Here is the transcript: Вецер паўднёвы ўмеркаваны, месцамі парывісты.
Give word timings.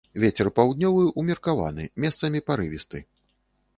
Вецер 0.21 0.47
паўднёвы 0.59 1.03
ўмеркаваны, 1.23 1.83
месцамі 2.07 2.39
парывісты. 2.49 2.99